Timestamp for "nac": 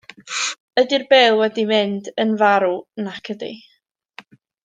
3.09-3.31